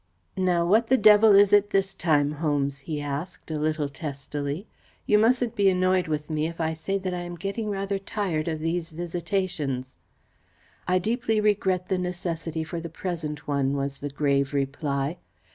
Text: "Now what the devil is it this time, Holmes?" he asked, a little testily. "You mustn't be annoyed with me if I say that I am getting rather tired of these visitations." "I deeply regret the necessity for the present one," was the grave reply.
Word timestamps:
"Now 0.35 0.65
what 0.65 0.87
the 0.87 0.97
devil 0.97 1.35
is 1.35 1.53
it 1.53 1.69
this 1.69 1.93
time, 1.93 2.31
Holmes?" 2.31 2.79
he 2.79 2.99
asked, 2.99 3.51
a 3.51 3.59
little 3.59 3.87
testily. 3.87 4.65
"You 5.05 5.19
mustn't 5.19 5.55
be 5.55 5.69
annoyed 5.69 6.07
with 6.07 6.27
me 6.27 6.47
if 6.47 6.59
I 6.59 6.73
say 6.73 6.97
that 6.97 7.13
I 7.13 7.19
am 7.21 7.35
getting 7.35 7.69
rather 7.69 7.99
tired 7.99 8.47
of 8.47 8.61
these 8.61 8.89
visitations." 8.89 9.97
"I 10.87 10.97
deeply 10.97 11.39
regret 11.39 11.87
the 11.89 11.99
necessity 11.99 12.63
for 12.63 12.81
the 12.81 12.89
present 12.89 13.47
one," 13.47 13.75
was 13.77 13.99
the 13.99 14.09
grave 14.09 14.55
reply. 14.55 15.17